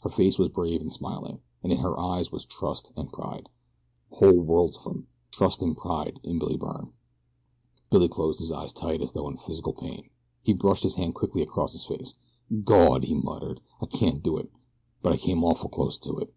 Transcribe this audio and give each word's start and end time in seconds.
Her 0.00 0.08
face 0.08 0.38
was 0.38 0.48
brave 0.48 0.80
and 0.80 0.90
smiling, 0.90 1.42
and 1.62 1.70
in 1.70 1.80
her 1.80 2.00
eyes 2.00 2.32
was 2.32 2.46
trust 2.46 2.92
and 2.96 3.12
pride 3.12 3.50
whole 4.10 4.40
worlds 4.40 4.78
of 4.78 4.84
them. 4.84 5.06
Trust 5.30 5.60
and 5.60 5.76
pride 5.76 6.18
in 6.22 6.38
Billy 6.38 6.56
Byrne. 6.56 6.94
Billy 7.90 8.08
closed 8.08 8.38
his 8.38 8.50
eyes 8.50 8.72
tight 8.72 9.02
as 9.02 9.12
though 9.12 9.28
in 9.28 9.36
physical 9.36 9.74
pain. 9.74 10.08
He 10.42 10.54
brushed 10.54 10.84
his 10.84 10.94
hand 10.94 11.14
quickly 11.14 11.42
across 11.42 11.72
his 11.74 11.84
face. 11.84 12.14
"Gawd!" 12.64 13.04
he 13.04 13.12
muttered. 13.14 13.60
"I 13.82 13.84
can't 13.84 14.22
do 14.22 14.38
it 14.38 14.50
but 15.02 15.12
I 15.12 15.18
came 15.18 15.44
awful 15.44 15.68
close 15.68 15.98
to 15.98 16.20
it." 16.20 16.32